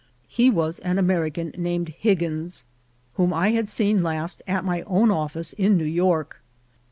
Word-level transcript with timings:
He 0.27 0.49
was 0.49 0.79
an 0.79 0.97
American 0.97 1.53
named 1.55 1.89
Higgins, 1.89 2.65
whom 3.17 3.31
I 3.31 3.49
had 3.49 3.69
seen 3.69 4.01
last 4.01 4.41
at 4.47 4.65
my 4.65 4.81
own 4.87 5.11
office 5.11 5.53
in 5.53 5.77
New 5.77 5.83
York. 5.85 6.41